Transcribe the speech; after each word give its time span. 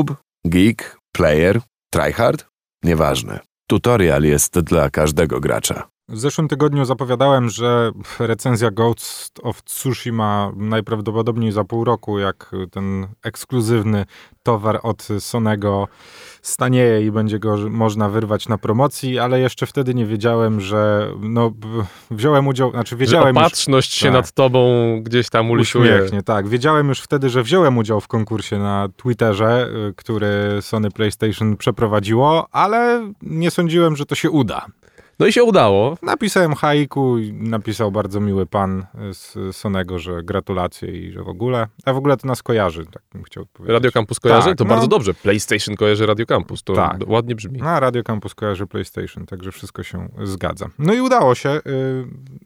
noob, 0.00 0.16
geek, 0.44 0.98
player, 1.12 1.60
tryhard? 1.92 2.46
Nieważne. 2.84 3.40
Tutorial 3.66 4.22
jest 4.22 4.60
dla 4.60 4.90
każdego 4.90 5.40
gracza. 5.40 5.88
W 6.10 6.18
zeszłym 6.18 6.48
tygodniu 6.48 6.84
zapowiadałem, 6.84 7.48
że 7.48 7.90
recenzja 8.18 8.70
Ghost 8.70 9.40
of 9.42 9.62
Tsushima 9.62 10.52
najprawdopodobniej 10.56 11.52
za 11.52 11.64
pół 11.64 11.84
roku, 11.84 12.18
jak 12.18 12.50
ten 12.70 13.06
ekskluzywny 13.22 14.04
towar 14.42 14.80
od 14.82 15.08
Sonego 15.18 15.88
stanieje 16.42 17.06
i 17.06 17.10
będzie 17.10 17.38
go 17.38 17.56
można 17.70 18.08
wyrwać 18.08 18.48
na 18.48 18.58
promocji, 18.58 19.18
ale 19.18 19.40
jeszcze 19.40 19.66
wtedy 19.66 19.94
nie 19.94 20.06
wiedziałem, 20.06 20.60
że 20.60 21.12
no, 21.20 21.52
wziąłem 22.10 22.48
udział, 22.48 22.70
znaczy 22.70 22.96
wiedziałem 22.96 23.34
że 23.34 23.40
opatrzność 23.40 23.92
już, 23.92 23.98
się 23.98 24.06
tak, 24.06 24.12
nad 24.12 24.32
tobą 24.32 24.70
gdzieś 25.02 25.30
tam 25.30 25.50
ulisuje. 25.50 25.94
Uśmiechnie, 25.94 26.22
tak. 26.22 26.48
Wiedziałem 26.48 26.88
już 26.88 27.00
wtedy, 27.00 27.28
że 27.28 27.42
wziąłem 27.42 27.78
udział 27.78 28.00
w 28.00 28.08
konkursie 28.08 28.58
na 28.58 28.88
Twitterze, 28.96 29.68
y, 29.88 29.94
który 29.96 30.58
Sony 30.60 30.90
PlayStation 30.90 31.56
przeprowadziło, 31.56 32.46
ale 32.52 33.12
nie 33.22 33.50
sądziłem, 33.50 33.96
że 33.96 34.06
to 34.06 34.14
się 34.14 34.30
uda. 34.30 34.66
No 35.20 35.26
i 35.26 35.32
się 35.32 35.44
udało. 35.44 35.96
Napisałem 36.02 36.54
haiku 36.54 37.18
i 37.18 37.32
napisał 37.32 37.92
bardzo 37.92 38.20
miły 38.20 38.46
pan 38.46 38.86
z 39.12 39.56
Sonego, 39.56 39.98
że 39.98 40.22
gratulacje 40.22 40.88
i 40.88 41.12
że 41.12 41.22
w 41.22 41.28
ogóle. 41.28 41.66
A 41.84 41.92
w 41.92 41.96
ogóle 41.96 42.16
to 42.16 42.28
nas 42.28 42.42
kojarzy, 42.42 42.86
tak 42.86 43.02
bym 43.12 43.22
chciał 43.22 43.46
powiedzieć. 43.46 43.72
Radio 43.72 43.92
Campus 43.92 44.20
kojarzy? 44.20 44.48
Tak, 44.48 44.58
to 44.58 44.64
no. 44.64 44.70
bardzo 44.70 44.86
dobrze. 44.86 45.14
PlayStation 45.14 45.76
kojarzy 45.76 46.06
Radio 46.06 46.26
Campus. 46.26 46.62
To 46.62 46.72
tak. 46.72 46.96
ładnie 47.06 47.34
brzmi. 47.34 47.58
No, 47.62 47.80
Radio 47.80 48.02
Campus 48.02 48.34
kojarzy 48.34 48.66
PlayStation, 48.66 49.26
także 49.26 49.52
wszystko 49.52 49.82
się 49.82 50.08
zgadza. 50.22 50.66
No 50.78 50.94
i 50.94 51.00
udało 51.00 51.34
się. 51.34 51.50
Y, 51.50 51.60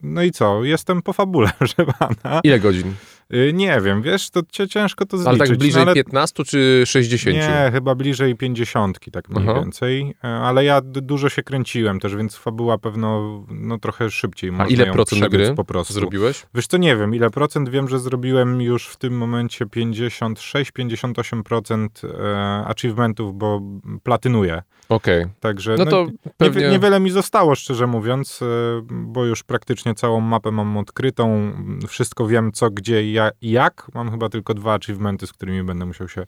no 0.03 0.23
i 0.23 0.31
co? 0.31 0.65
Jestem 0.65 1.03
po 1.03 1.13
fabule, 1.13 1.51
że 1.77 1.87
pana. 1.99 2.41
Ile 2.45 2.61
godzin? 2.61 2.95
Y, 3.35 3.53
nie 3.55 3.81
wiem, 3.81 4.03
wiesz, 4.03 4.31
to 4.31 4.41
ciężko 4.69 5.07
to 5.07 5.19
zliczyć. 5.19 5.41
Ale 5.41 5.49
tak 5.49 5.59
bliżej 5.59 5.85
no, 5.85 5.91
ale... 5.91 5.95
15 5.95 6.45
czy 6.45 6.83
60? 6.87 7.37
Nie, 7.37 7.71
chyba 7.73 7.95
bliżej 7.95 8.37
50, 8.37 8.99
tak 9.13 9.29
mniej 9.29 9.49
Aha. 9.49 9.61
więcej. 9.61 10.15
E, 10.25 10.29
ale 10.29 10.65
ja 10.65 10.81
dużo 10.81 11.29
się 11.29 11.43
kręciłem 11.43 12.01
też, 12.01 12.17
więc 12.17 12.37
fabuła 12.37 12.79
pewno 12.79 13.45
no, 13.49 13.79
trochę 13.79 14.11
szybciej 14.11 14.53
A 14.59 14.67
ile 14.67 14.93
procent 14.93 15.29
gry 15.29 15.55
po 15.55 15.65
prostu. 15.65 15.95
zrobiłeś? 15.95 16.47
Wiesz 16.55 16.67
co, 16.67 16.77
nie 16.77 16.97
wiem, 16.97 17.15
ile 17.15 17.31
procent. 17.31 17.69
Wiem, 17.69 17.89
że 17.89 17.99
zrobiłem 17.99 18.63
już 18.63 18.89
w 18.89 18.97
tym 18.97 19.17
momencie 19.17 19.67
56-58% 19.67 21.89
e, 22.05 22.67
achievementów, 22.67 23.39
bo 23.39 23.61
platynuję. 24.03 24.63
Okej. 24.89 25.23
Okay. 25.23 25.35
Także 25.41 25.75
no 25.79 25.87
to 25.87 26.07
no, 26.27 26.33
pewnie... 26.37 26.71
niewiele 26.71 27.01
mi 27.01 27.11
zostało, 27.11 27.55
szczerze 27.55 27.87
mówiąc, 27.87 28.41
e, 28.43 28.47
bo 28.91 29.25
już 29.25 29.43
praktycznie 29.43 29.95
całą 29.95 30.21
mapę 30.21 30.51
mam 30.51 30.77
odkrytą. 30.77 31.53
Wszystko 31.89 32.27
wiem, 32.27 32.53
co, 32.53 32.71
gdzie 32.71 33.13
ja, 33.15 33.31
jak. 33.43 33.87
Mam 33.95 34.11
chyba 34.11 34.29
tylko 34.29 34.55
dwa 34.55 34.75
achievementy, 34.75 35.27
z 35.27 35.33
którymi 35.33 35.63
będę 35.63 35.87
musiał 35.87 36.09
się 36.09 36.27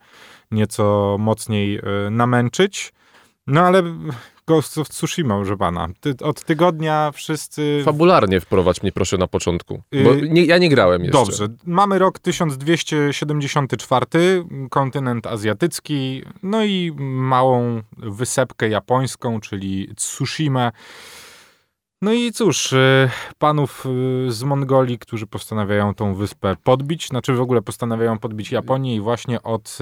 nieco 0.50 1.16
mocniej 1.20 1.76
e, 1.76 1.82
namęczyć. 2.10 2.92
No 3.46 3.60
ale 3.60 3.82
Ghost 4.46 4.78
of 4.78 4.88
Tsushima, 4.88 5.36
proszę 5.36 5.56
pana. 5.56 5.88
Ty, 6.00 6.14
od 6.22 6.44
tygodnia 6.44 7.10
wszyscy... 7.14 7.82
Fabularnie 7.84 8.40
wprowadź 8.40 8.82
mnie 8.82 8.92
proszę 8.92 9.18
na 9.18 9.26
początku, 9.26 9.82
bo 10.04 10.14
y, 10.14 10.28
nie, 10.28 10.44
ja 10.44 10.58
nie 10.58 10.68
grałem 10.68 11.04
jeszcze. 11.04 11.18
Dobrze. 11.18 11.48
Mamy 11.66 11.98
rok 11.98 12.18
1274, 12.18 14.06
kontynent 14.70 15.26
azjatycki, 15.26 16.22
no 16.42 16.64
i 16.64 16.92
małą 16.98 17.82
wysepkę 17.96 18.68
japońską, 18.68 19.40
czyli 19.40 19.88
Tsushima. 19.96 20.72
No 22.02 22.12
i 22.12 22.32
cóż, 22.32 22.72
y, 22.72 23.10
panów 23.38 23.86
y, 24.28 24.32
z 24.32 24.42
Mongolii, 24.42 24.98
którzy 24.98 25.26
postanawiają 25.26 25.94
tą 25.94 26.14
wyspę 26.14 26.56
podbić, 26.62 27.08
znaczy 27.08 27.32
w 27.32 27.40
ogóle 27.40 27.62
postanawiają 27.62 28.18
podbić 28.18 28.52
Japonię 28.52 28.96
i 28.96 29.00
właśnie 29.00 29.42
od 29.42 29.78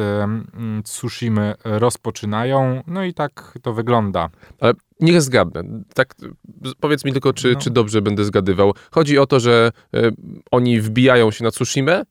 Tsushimy 0.84 1.54
rozpoczynają. 1.64 2.82
No 2.86 3.04
i 3.04 3.14
tak 3.14 3.58
to 3.62 3.72
wygląda. 3.72 4.30
Ale 4.60 4.72
niech 5.00 5.22
zgadnę. 5.22 5.62
Tak, 5.94 6.14
powiedz 6.80 7.04
mi 7.04 7.12
tylko, 7.12 7.32
czy, 7.32 7.52
no. 7.52 7.60
czy 7.60 7.70
dobrze 7.70 8.02
będę 8.02 8.24
zgadywał. 8.24 8.74
Chodzi 8.90 9.18
o 9.18 9.26
to, 9.26 9.40
że 9.40 9.72
oni 10.50 10.80
wbijają 10.80 11.30
się 11.30 11.44
na 11.44 11.50
Tsushimę, 11.50 12.02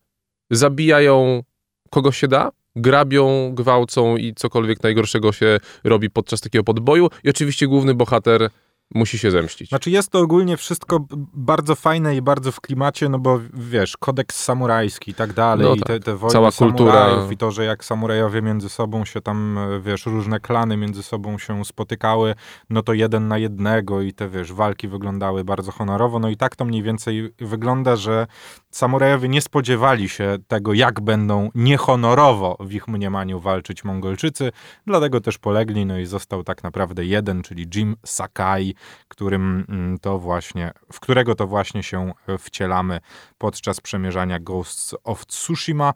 zabijają 0.50 1.42
kogo 1.90 2.12
się 2.12 2.28
da, 2.28 2.50
grabią, 2.76 3.54
gwałcą 3.54 4.16
i 4.16 4.34
cokolwiek 4.34 4.82
najgorszego 4.82 5.32
się 5.32 5.60
robi 5.84 6.10
podczas 6.10 6.40
takiego 6.40 6.64
podboju. 6.64 7.08
I 7.24 7.30
oczywiście 7.30 7.66
główny 7.66 7.94
bohater 7.94 8.50
musi 8.94 9.18
się 9.18 9.30
zemścić. 9.30 9.68
Znaczy 9.68 9.90
jest 9.90 10.10
to 10.10 10.18
ogólnie 10.18 10.56
wszystko 10.56 11.06
bardzo 11.34 11.74
fajne 11.74 12.16
i 12.16 12.22
bardzo 12.22 12.52
w 12.52 12.60
klimacie, 12.60 13.08
no 13.08 13.18
bo 13.18 13.40
wiesz, 13.54 13.96
kodeks 13.96 14.44
samurajski 14.44 15.10
i 15.10 15.14
tak 15.14 15.32
dalej, 15.32 15.66
no 15.68 15.76
tak. 15.76 15.80
i 15.80 15.82
te, 15.82 16.00
te 16.00 16.16
wojny 16.16 16.32
Cała 16.32 16.52
kultura. 16.52 17.08
i 17.30 17.36
to, 17.36 17.50
że 17.50 17.64
jak 17.64 17.84
samurajowie 17.84 18.42
między 18.42 18.68
sobą 18.68 19.04
się 19.04 19.20
tam, 19.20 19.58
wiesz, 19.82 20.06
różne 20.06 20.40
klany 20.40 20.76
między 20.76 21.02
sobą 21.02 21.38
się 21.38 21.64
spotykały, 21.64 22.34
no 22.70 22.82
to 22.82 22.92
jeden 22.92 23.28
na 23.28 23.38
jednego 23.38 24.02
i 24.02 24.12
te, 24.12 24.28
wiesz, 24.28 24.52
walki 24.52 24.88
wyglądały 24.88 25.44
bardzo 25.44 25.72
honorowo, 25.72 26.18
no 26.18 26.28
i 26.28 26.36
tak 26.36 26.56
to 26.56 26.64
mniej 26.64 26.82
więcej 26.82 27.34
wygląda, 27.38 27.96
że 27.96 28.26
samurajowie 28.70 29.28
nie 29.28 29.40
spodziewali 29.40 30.08
się 30.08 30.36
tego, 30.48 30.72
jak 30.72 31.00
będą 31.00 31.50
niehonorowo 31.54 32.56
w 32.60 32.72
ich 32.72 32.88
mniemaniu 32.88 33.40
walczyć 33.40 33.84
Mongolczycy, 33.84 34.52
dlatego 34.86 35.20
też 35.20 35.38
polegli, 35.38 35.86
no 35.86 35.98
i 35.98 36.06
został 36.06 36.44
tak 36.44 36.62
naprawdę 36.62 37.04
jeden, 37.04 37.42
czyli 37.42 37.66
Jim 37.74 37.96
Sakai, 38.04 38.73
którym 39.08 39.64
mm, 39.68 39.98
to 39.98 40.18
właśnie, 40.18 40.72
w 40.92 41.00
którego 41.00 41.34
to 41.34 41.46
właśnie 41.46 41.82
się 41.82 42.12
wcielamy 42.38 43.00
podczas 43.38 43.80
przemierzania 43.80 44.40
Ghosts 44.40 44.94
of 45.04 45.26
Tsushima. 45.26 45.94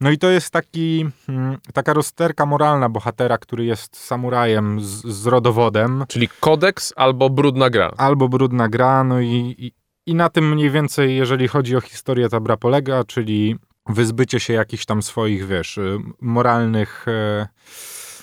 No 0.00 0.10
i 0.10 0.18
to 0.18 0.30
jest 0.30 0.50
taki, 0.50 1.06
mm, 1.28 1.58
taka 1.74 1.92
rozterka 1.92 2.46
moralna 2.46 2.88
bohatera, 2.88 3.38
który 3.38 3.64
jest 3.64 3.96
samurajem 3.96 4.80
z, 4.80 5.06
z 5.06 5.26
rodowodem. 5.26 6.04
Czyli 6.08 6.28
kodeks 6.40 6.92
albo 6.96 7.30
brudna 7.30 7.70
gra. 7.70 7.92
Albo 7.96 8.28
brudna 8.28 8.68
gra, 8.68 9.04
no 9.04 9.20
i, 9.20 9.54
i, 9.58 9.72
i 10.06 10.14
na 10.14 10.28
tym 10.28 10.52
mniej 10.52 10.70
więcej, 10.70 11.16
jeżeli 11.16 11.48
chodzi 11.48 11.76
o 11.76 11.80
historię, 11.80 12.28
ta 12.28 12.40
bra 12.40 12.56
polega, 12.56 13.04
czyli 13.04 13.56
wyzbycie 13.88 14.40
się 14.40 14.52
jakichś 14.52 14.84
tam 14.84 15.02
swoich, 15.02 15.46
wiesz, 15.46 15.78
y, 15.78 15.98
moralnych... 16.20 17.08
E, 17.08 17.48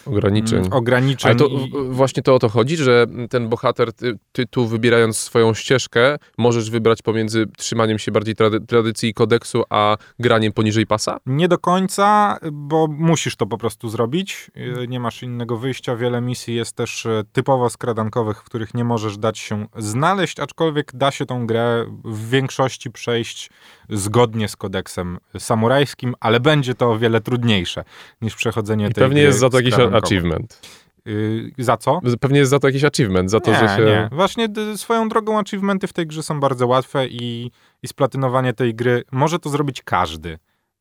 ograniczeń. 0.09 0.59
Mm, 0.59 0.73
ograniczeń. 0.73 1.29
Ale 1.31 1.39
to 1.39 1.47
i... 1.47 1.71
właśnie 1.89 2.23
to 2.23 2.35
o 2.35 2.39
to 2.39 2.49
chodzi, 2.49 2.77
że 2.77 3.05
ten 3.29 3.49
bohater, 3.49 3.93
ty, 3.93 4.17
ty, 4.31 4.45
tu 4.45 4.67
wybierając 4.67 5.17
swoją 5.17 5.53
ścieżkę, 5.53 6.17
możesz 6.37 6.69
wybrać 6.69 7.01
pomiędzy 7.01 7.45
trzymaniem 7.57 7.99
się 7.99 8.11
bardziej 8.11 8.35
trady, 8.35 8.61
tradycji 8.61 9.09
i 9.09 9.13
kodeksu, 9.13 9.63
a 9.69 9.97
graniem 10.19 10.53
poniżej 10.53 10.87
pasa? 10.87 11.17
Nie 11.25 11.47
do 11.47 11.57
końca, 11.57 12.37
bo 12.51 12.87
musisz 12.87 13.35
to 13.35 13.45
po 13.45 13.57
prostu 13.57 13.89
zrobić. 13.89 14.51
Y, 14.83 14.87
nie 14.87 14.99
masz 14.99 15.23
innego 15.23 15.57
wyjścia. 15.57 15.95
Wiele 15.95 16.21
misji 16.21 16.55
jest 16.55 16.75
też 16.75 17.05
y, 17.05 17.23
typowo 17.31 17.69
skradankowych, 17.69 18.37
w 18.37 18.43
których 18.43 18.73
nie 18.73 18.83
możesz 18.83 19.17
dać 19.17 19.39
się 19.39 19.67
znaleźć, 19.77 20.39
aczkolwiek 20.39 20.91
da 20.93 21.11
się 21.11 21.25
tą 21.25 21.47
grę 21.47 21.85
w 22.05 22.29
większości 22.29 22.91
przejść 22.91 23.49
zgodnie 23.89 24.47
z 24.47 24.55
kodeksem 24.55 25.17
samurajskim, 25.37 26.15
ale 26.19 26.39
będzie 26.39 26.75
to 26.75 26.91
o 26.91 26.97
wiele 26.97 27.21
trudniejsze 27.21 27.83
niż 28.21 28.35
przechodzenie 28.35 28.87
I 28.87 28.93
tej 28.93 29.03
pewnie 29.03 29.21
jest 29.21 29.39
za 29.39 29.49
to 29.49 29.57
jakiś 29.57 29.73
achievement. 29.97 30.61
Yy, 31.05 31.51
za 31.57 31.77
co? 31.77 31.99
Pewnie 32.19 32.39
jest 32.39 32.51
za 32.51 32.59
to 32.59 32.67
jakiś 32.67 32.83
achievement, 32.83 33.31
za 33.31 33.39
to, 33.39 33.51
nie, 33.51 33.57
że 33.57 33.67
się... 33.67 33.85
Nie, 33.85 34.09
właśnie 34.11 34.47
swoją 34.75 35.09
drogą 35.09 35.39
achievementy 35.39 35.87
w 35.87 35.93
tej 35.93 36.07
grze 36.07 36.23
są 36.23 36.39
bardzo 36.39 36.67
łatwe 36.67 37.07
i, 37.07 37.51
i 37.83 37.87
splatynowanie 37.87 38.53
tej 38.53 38.75
gry 38.75 39.03
może 39.11 39.39
to 39.39 39.49
zrobić 39.49 39.81
każdy 39.81 40.37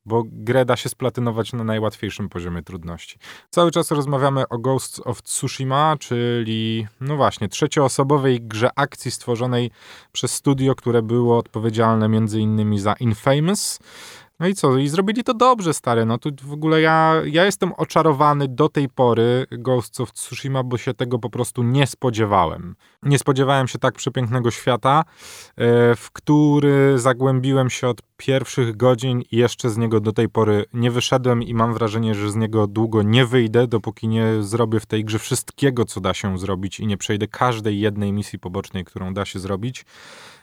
bo 0.07 0.23
grę 0.27 0.65
da 0.65 0.77
się 0.77 0.89
splatynować 0.89 1.53
na 1.53 1.65
najłatwiejszym 1.65 2.29
poziomie 2.29 2.63
trudności. 2.63 3.19
Cały 3.51 3.71
czas 3.71 3.91
rozmawiamy 3.91 4.49
o 4.49 4.59
Ghosts 4.59 5.01
of 5.05 5.23
Tsushima, 5.23 5.97
czyli, 6.01 6.87
no 7.01 7.17
właśnie, 7.17 7.49
trzecioosobowej 7.49 8.41
grze 8.41 8.71
akcji 8.77 9.11
stworzonej 9.11 9.71
przez 10.13 10.33
studio, 10.33 10.75
które 10.75 11.03
było 11.03 11.39
odpowiedzialne 11.39 12.09
między 12.09 12.41
innymi 12.41 12.79
za 12.79 12.95
Infamous, 13.01 13.79
no 14.41 14.47
i 14.47 14.55
co? 14.55 14.77
I 14.77 14.89
zrobili 14.89 15.25
to 15.25 15.35
dobrze, 15.35 15.75
stary. 15.75 16.07
No 16.07 16.19
tu 16.19 16.31
w 16.43 16.53
ogóle 16.53 16.81
ja, 16.81 17.15
ja 17.25 17.45
jestem 17.45 17.73
oczarowany 17.73 18.49
do 18.49 18.69
tej 18.69 18.89
pory 18.89 19.47
Ghosts 19.51 20.01
of 20.01 20.13
Tsushima, 20.13 20.63
bo 20.63 20.79
się 20.79 20.95
tego 20.95 21.19
po 21.19 21.31
prostu 21.31 21.63
nie 21.63 21.87
spodziewałem. 21.87 22.77
Nie 23.03 23.19
spodziewałem 23.19 23.69
się 23.69 23.79
tak 23.79 23.95
przepięknego 23.95 24.51
świata, 24.51 25.05
e, 25.57 25.95
w 25.95 26.11
który 26.13 26.99
zagłębiłem 26.99 27.71
się 27.71 27.89
od 27.89 28.03
pierwszych 28.17 28.77
godzin 28.77 29.23
i 29.33 29.37
jeszcze 29.37 29.71
z 29.71 29.77
niego 29.77 30.01
do 30.01 30.13
tej 30.13 30.29
pory 30.29 30.65
nie 30.73 30.91
wyszedłem 30.91 31.43
i 31.43 31.55
mam 31.55 31.75
wrażenie, 31.75 32.15
że 32.15 32.31
z 32.31 32.37
niego 32.37 32.67
długo 32.67 33.03
nie 33.03 33.27
wyjdę, 33.27 33.67
dopóki 33.67 34.09
nie 34.09 34.43
zrobię 34.43 34.81
w 34.81 34.87
tej 34.87 35.05
grze 35.05 35.19
wszystkiego, 35.19 35.85
co 35.85 36.01
da 36.01 36.15
się 36.15 36.39
zrobić 36.39 36.81
i 36.81 36.87
nie 36.87 36.97
przejdę 36.97 37.27
każdej 37.27 37.81
jednej 37.81 38.13
misji 38.13 38.39
pobocznej, 38.39 38.85
którą 38.85 39.15
da 39.15 39.25
się 39.25 39.39
zrobić. 39.39 39.85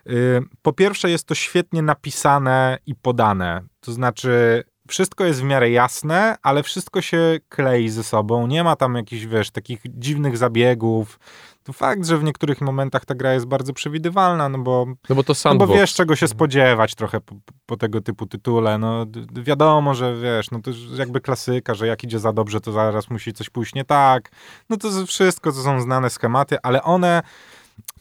Y, 0.09 0.41
po 0.61 0.73
pierwsze, 0.73 1.09
jest 1.09 1.27
to 1.27 1.35
świetnie 1.35 1.81
napisane 1.81 2.77
i 2.85 2.95
podane. 2.95 3.61
To 3.79 3.91
znaczy, 3.91 4.63
wszystko 4.87 5.25
jest 5.25 5.41
w 5.41 5.43
miarę 5.43 5.69
jasne, 5.69 6.35
ale 6.41 6.63
wszystko 6.63 7.01
się 7.01 7.37
klei 7.49 7.89
ze 7.89 8.03
sobą. 8.03 8.47
Nie 8.47 8.63
ma 8.63 8.75
tam 8.75 8.95
jakichś, 8.95 9.25
wiesz, 9.25 9.51
takich 9.51 9.81
dziwnych 9.85 10.37
zabiegów. 10.37 11.19
To 11.63 11.73
fakt, 11.73 12.05
że 12.05 12.17
w 12.17 12.23
niektórych 12.23 12.61
momentach 12.61 13.05
ta 13.05 13.15
gra 13.15 13.33
jest 13.33 13.45
bardzo 13.45 13.73
przewidywalna, 13.73 14.49
no 14.49 14.59
bo, 14.59 14.85
no 15.09 15.15
bo 15.15 15.23
to 15.23 15.33
no 15.45 15.55
bo 15.55 15.67
wiesz, 15.67 15.93
czego 15.93 16.15
się 16.15 16.27
spodziewać 16.27 16.95
trochę 16.95 17.21
po, 17.21 17.35
po 17.65 17.77
tego 17.77 18.01
typu 18.01 18.25
tytule. 18.25 18.77
No, 18.77 19.05
wiadomo, 19.33 19.93
że 19.93 20.15
wiesz, 20.15 20.51
no 20.51 20.61
to 20.61 20.71
jakby 20.97 21.21
klasyka, 21.21 21.73
że 21.73 21.87
jak 21.87 22.03
idzie 22.03 22.19
za 22.19 22.33
dobrze, 22.33 22.61
to 22.61 22.71
zaraz 22.71 23.09
musi 23.09 23.33
coś 23.33 23.49
pójść 23.49 23.75
nie 23.75 23.85
tak. 23.85 24.31
No 24.69 24.77
to 24.77 25.05
wszystko 25.05 25.51
to 25.51 25.57
są 25.61 25.81
znane 25.81 26.09
schematy, 26.09 26.57
ale 26.63 26.83
one 26.83 27.21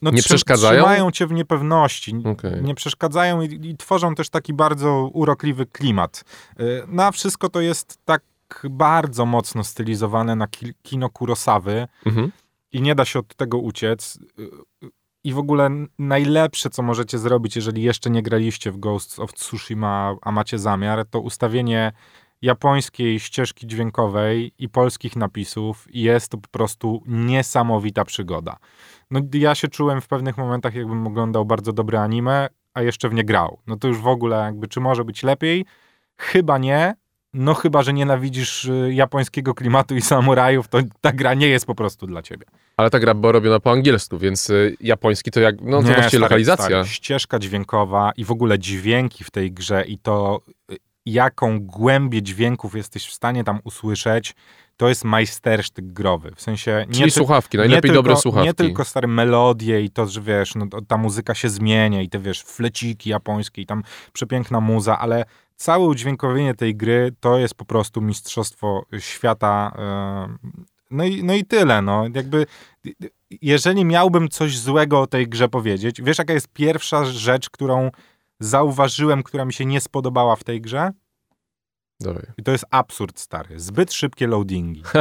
no, 0.02 0.10
Nie 0.10 0.22
przeszkadzają? 0.22 0.82
Trzymają 0.82 1.10
cię 1.10 1.26
w 1.26 1.32
niepewności. 1.32 2.14
Okej. 2.24 2.62
Nie 2.62 2.74
przeszkadzają 2.74 3.42
i, 3.42 3.68
i 3.70 3.76
tworzą 3.76 4.14
też 4.14 4.28
taki 4.30 4.52
bardzo 4.54 5.10
urokliwy 5.12 5.66
klimat. 5.66 6.24
Y, 6.60 6.82
Na 6.88 7.10
wszystko 7.12 7.48
to 7.48 7.60
jest 7.60 7.98
tak 8.04 8.22
bardzo 8.70 9.26
mocno 9.26 9.64
stylizowane 9.64 10.36
na 10.36 10.46
ki- 10.48 10.74
kino 10.82 11.10
Kurosawy 11.10 11.88
Mhm. 12.06 12.32
i 12.72 12.82
nie 12.82 12.94
da 12.94 13.04
się 13.04 13.18
od 13.18 13.34
tego 13.34 13.58
uciec. 13.58 14.18
Y, 14.38 14.50
I 15.24 15.32
w 15.32 15.38
ogóle 15.38 15.70
najlepsze, 15.98 16.70
co 16.70 16.82
możecie 16.82 17.18
zrobić, 17.18 17.56
jeżeli 17.56 17.82
jeszcze 17.82 18.10
nie 18.10 18.22
graliście 18.22 18.72
w 18.72 18.78
Ghosts 18.78 19.18
of 19.18 19.32
Tsushima, 19.32 20.14
a 20.22 20.32
macie 20.32 20.58
zamiar, 20.58 21.06
to 21.10 21.20
ustawienie 21.20 21.92
japońskiej 22.42 23.20
ścieżki 23.20 23.66
dźwiękowej 23.66 24.52
i 24.58 24.68
polskich 24.68 25.16
napisów 25.16 25.86
i 25.94 26.00
jest 26.02 26.28
to 26.28 26.38
po 26.38 26.48
prostu 26.48 27.02
niesamowita 27.06 28.04
przygoda. 28.04 28.56
No 29.10 29.20
ja 29.34 29.54
się 29.54 29.68
czułem 29.68 30.00
w 30.00 30.08
pewnych 30.08 30.38
momentach, 30.38 30.74
jakbym 30.74 31.06
oglądał 31.06 31.44
bardzo 31.44 31.72
dobre 31.72 32.00
anime, 32.00 32.48
a 32.74 32.82
jeszcze 32.82 33.08
w 33.08 33.14
nie 33.14 33.24
grał. 33.24 33.58
No 33.66 33.76
to 33.76 33.88
już 33.88 33.98
w 33.98 34.06
ogóle 34.06 34.36
jakby, 34.36 34.68
czy 34.68 34.80
może 34.80 35.04
być 35.04 35.22
lepiej? 35.22 35.64
Chyba 36.16 36.58
nie. 36.58 36.94
No 37.34 37.54
chyba, 37.54 37.82
że 37.82 37.92
nienawidzisz 37.92 38.64
y, 38.64 38.90
japońskiego 38.94 39.54
klimatu 39.54 39.96
i 39.96 40.00
samurajów, 40.00 40.68
to 40.68 40.78
ta 41.00 41.12
gra 41.12 41.34
nie 41.34 41.48
jest 41.48 41.66
po 41.66 41.74
prostu 41.74 42.06
dla 42.06 42.22
ciebie. 42.22 42.46
Ale 42.76 42.90
ta 42.90 42.98
gra 42.98 43.14
była 43.14 43.32
robiona 43.32 43.60
po 43.60 43.70
angielsku, 43.70 44.18
więc 44.18 44.50
y, 44.50 44.76
japoński 44.80 45.30
to 45.30 45.40
jak, 45.40 45.60
no 45.60 45.82
to 45.82 45.88
Nie, 45.88 45.94
właściwie 45.94 46.08
stary, 46.08 46.20
lokalizacja. 46.20 46.66
Stary, 46.66 46.88
ścieżka 46.88 47.38
dźwiękowa 47.38 48.12
i 48.16 48.24
w 48.24 48.30
ogóle 48.30 48.58
dźwięki 48.58 49.24
w 49.24 49.30
tej 49.30 49.52
grze 49.52 49.84
i 49.84 49.98
to, 49.98 50.40
y, 50.72 50.76
jaką 51.06 51.60
głębię 51.60 52.22
dźwięków 52.22 52.74
jesteś 52.74 53.06
w 53.06 53.12
stanie 53.12 53.44
tam 53.44 53.60
usłyszeć, 53.64 54.34
to 54.76 54.88
jest 54.88 55.04
majstersztyk 55.04 55.84
growy. 55.92 56.32
W 56.36 56.42
sensie 56.42 56.84
nie, 56.88 56.94
Czyli 56.94 57.04
ty- 57.04 57.10
słuchawki, 57.10 57.56
najlepiej 57.58 57.90
nie 57.90 57.94
dobre 57.94 58.10
tylko, 58.10 58.22
słuchawki. 58.22 58.46
Nie 58.46 58.54
tylko 58.54 58.84
stare 58.84 59.08
melodie 59.08 59.80
i 59.82 59.90
to, 59.90 60.06
że 60.06 60.20
wiesz, 60.20 60.54
no, 60.54 60.66
ta 60.88 60.96
muzyka 60.96 61.34
się 61.34 61.48
zmienia 61.50 62.02
i 62.02 62.08
te 62.08 62.18
wiesz, 62.18 62.42
fleciki 62.42 63.10
japońskie 63.10 63.62
i 63.62 63.66
tam 63.66 63.82
przepiękna 64.12 64.60
muza, 64.60 64.98
ale 64.98 65.24
całe 65.56 65.84
udźwiękowienie 65.86 66.54
tej 66.54 66.76
gry 66.76 67.12
to 67.20 67.38
jest 67.38 67.54
po 67.54 67.64
prostu 67.64 68.00
mistrzostwo 68.00 68.84
świata. 68.98 69.72
e, 69.78 70.52
No 70.90 71.04
i, 71.04 71.24
no 71.24 71.34
i 71.34 71.44
tyle, 71.44 71.82
no. 71.82 72.04
Jakby, 72.14 72.46
jeżeli 73.42 73.84
miałbym 73.84 74.28
coś 74.28 74.58
złego 74.58 75.00
o 75.00 75.06
tej 75.06 75.28
grze 75.28 75.48
powiedzieć, 75.48 76.02
wiesz 76.02 76.18
jaka 76.18 76.32
jest 76.32 76.48
pierwsza 76.48 77.04
rzecz, 77.04 77.50
którą 77.50 77.90
zauważyłem, 78.44 79.22
która 79.22 79.44
mi 79.44 79.52
się 79.52 79.64
nie 79.64 79.80
spodobała 79.80 80.36
w 80.36 80.44
tej 80.44 80.60
grze? 80.60 80.90
Dawaj. 82.00 82.26
I 82.38 82.42
to 82.42 82.52
jest 82.52 82.64
absurd, 82.70 83.20
stary. 83.20 83.60
Zbyt 83.60 83.92
szybkie 83.92 84.26
loadingi. 84.26 84.82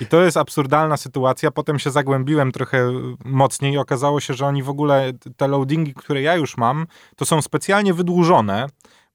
I 0.00 0.06
to 0.06 0.22
jest 0.22 0.36
absurdalna 0.36 0.96
sytuacja. 0.96 1.50
Potem 1.50 1.78
się 1.78 1.90
zagłębiłem 1.90 2.52
trochę 2.52 2.92
mocniej 3.24 3.72
i 3.72 3.78
okazało 3.78 4.20
się, 4.20 4.34
że 4.34 4.46
oni 4.46 4.62
w 4.62 4.68
ogóle, 4.68 5.12
te 5.36 5.48
loadingi, 5.48 5.94
które 5.94 6.22
ja 6.22 6.36
już 6.36 6.56
mam, 6.56 6.86
to 7.16 7.24
są 7.24 7.42
specjalnie 7.42 7.94
wydłużone, 7.94 8.66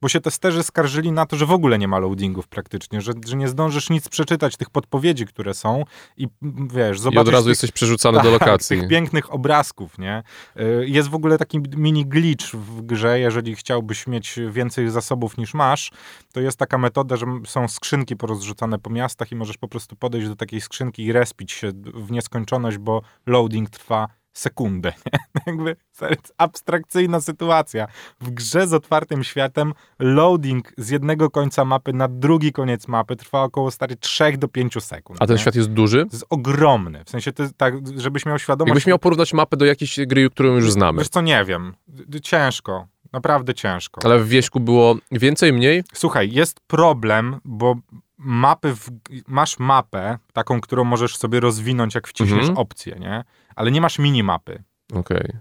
bo 0.04 0.08
się 0.08 0.20
testerzy 0.20 0.62
skarżyli 0.62 1.12
na 1.12 1.26
to, 1.26 1.36
że 1.36 1.46
w 1.46 1.50
ogóle 1.52 1.78
nie 1.78 1.88
ma 1.88 1.98
loadingów 1.98 2.48
praktycznie, 2.48 3.00
że, 3.00 3.12
że 3.26 3.36
nie 3.36 3.48
zdążysz 3.48 3.90
nic 3.90 4.08
przeczytać 4.08 4.56
tych 4.56 4.70
podpowiedzi, 4.70 5.26
które 5.26 5.54
są 5.54 5.84
i 6.16 6.28
mm, 6.42 6.68
wiesz, 6.68 6.96
I 6.96 7.00
zobaczysz 7.00 7.28
od 7.28 7.32
razu 7.34 7.44
tych- 7.44 7.48
jesteś 7.50 7.70
przerzucany 7.72 8.18
do 8.18 8.22
tak, 8.38 8.40
lokacji. 8.40 8.80
tych 8.80 8.88
pięknych 8.88 9.32
obrazków, 9.34 9.98
nie? 9.98 10.22
Y, 10.60 10.84
Jest 10.88 11.08
w 11.08 11.14
ogóle 11.14 11.38
taki 11.38 11.60
mini 11.76 12.06
glitch 12.06 12.46
w 12.54 12.82
grze, 12.82 13.20
jeżeli 13.20 13.56
chciałbyś 13.56 14.06
mieć 14.06 14.38
więcej 14.50 14.90
zasobów 14.90 15.36
niż 15.36 15.54
masz, 15.54 15.90
to 16.32 16.40
jest 16.40 16.58
taka 16.58 16.78
metoda, 16.78 17.16
że 17.16 17.26
są 17.46 17.68
skrzynki 17.68 18.16
porozrzucane 18.16 18.78
po 18.78 18.90
miastach 18.90 19.32
i 19.32 19.36
możesz 19.36 19.56
po 19.56 19.68
prostu 19.68 19.96
podejść 19.96 20.28
do 20.28 20.36
takiej 20.36 20.60
skrzynki 20.60 21.04
i 21.04 21.12
respić 21.12 21.52
się 21.52 21.72
w 21.94 22.10
nieskończoność, 22.10 22.78
bo 22.78 23.02
loading 23.26 23.70
trwa 23.70 24.08
sekundę, 24.34 24.92
nie? 25.12 25.18
Jakby 25.46 25.76
to 25.98 26.08
jest 26.08 26.34
abstrakcyjna 26.38 27.20
sytuacja. 27.20 27.86
W 28.20 28.30
grze 28.30 28.66
z 28.66 28.72
otwartym 28.74 29.24
światem 29.24 29.72
loading 29.98 30.72
z 30.78 30.90
jednego 30.90 31.30
końca 31.30 31.64
mapy 31.64 31.92
na 31.92 32.08
drugi 32.08 32.52
koniec 32.52 32.88
mapy 32.88 33.16
trwa 33.16 33.42
około 33.42 33.70
stary 33.70 33.96
3 33.96 34.24
do 34.38 34.48
5 34.48 34.84
sekund. 34.84 35.22
A 35.22 35.26
ten 35.26 35.36
nie? 35.36 35.42
świat 35.42 35.54
jest 35.54 35.70
duży? 35.70 36.06
Jest 36.12 36.26
ogromny. 36.30 37.04
W 37.04 37.10
sensie, 37.10 37.32
jest 37.38 37.56
tak, 37.56 37.74
żebyś 37.96 38.26
miał 38.26 38.38
świadomość. 38.38 38.68
Jakbyś 38.68 38.86
miał 38.86 38.98
porównać 38.98 39.32
mapę 39.32 39.56
do 39.56 39.64
jakiejś 39.64 40.00
gry, 40.06 40.30
którą 40.30 40.54
już 40.54 40.72
znamy. 40.72 40.98
Wiesz 40.98 41.08
co, 41.08 41.20
nie 41.20 41.44
wiem. 41.44 41.74
Ciężko. 42.22 42.86
Naprawdę 43.12 43.54
ciężko. 43.54 44.00
Ale 44.04 44.18
w 44.18 44.28
Wieśku 44.28 44.60
było 44.60 44.96
więcej, 45.12 45.52
mniej? 45.52 45.84
Słuchaj, 45.92 46.32
jest 46.32 46.60
problem, 46.60 47.40
bo 47.44 47.76
mapy, 48.18 48.74
w, 48.74 48.88
masz 49.26 49.58
mapę, 49.58 50.18
taką, 50.32 50.60
którą 50.60 50.84
możesz 50.84 51.16
sobie 51.16 51.40
rozwinąć, 51.40 51.94
jak 51.94 52.08
wciśniesz 52.08 52.38
Mhm. 52.40 52.58
opcję, 52.58 52.96
nie? 53.00 53.24
Ale 53.56 53.70
nie 53.70 53.80
masz 53.80 53.98
minimapy. 53.98 54.62
Okej. 54.94 55.32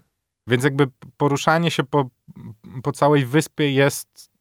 Więc 0.48 0.64
jakby 0.64 0.88
poruszanie 1.18 1.72
się 1.72 1.84
po, 1.84 2.10
po 2.84 2.92
całej 2.92 3.26
wyspie 3.26 3.72
jest 3.72 4.33